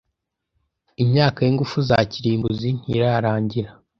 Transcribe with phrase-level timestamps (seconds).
[1.03, 3.69] Imyaka yingufu za kirimbuzi ntirarangira.